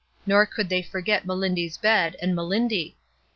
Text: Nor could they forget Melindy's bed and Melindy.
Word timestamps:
Nor 0.25 0.47
could 0.47 0.69
they 0.69 0.81
forget 0.81 1.27
Melindy's 1.27 1.77
bed 1.77 2.15
and 2.19 2.35
Melindy. 2.35 2.97